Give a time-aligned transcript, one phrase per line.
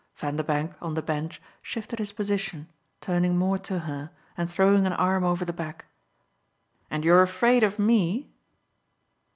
[0.15, 2.67] Vanderbank, on the bench, shifted his position,
[3.01, 5.85] turning more to her and throwing an arm over the back.
[6.89, 8.31] "And you're afraid of ME?"